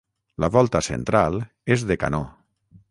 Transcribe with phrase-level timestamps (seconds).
[0.45, 1.39] La volta central
[1.77, 2.25] és de canó.